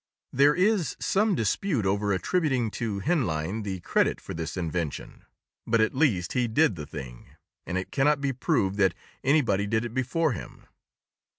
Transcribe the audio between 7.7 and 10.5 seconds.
it cannot be proved that anybody did it before